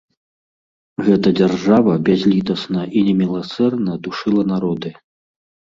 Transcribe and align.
Гэта 1.07 1.27
дзяржава 1.41 1.93
бязлітасна 2.07 2.81
і 2.89 2.99
неміласэрна 3.11 3.93
душыла 4.09 4.43
народы. 4.55 4.89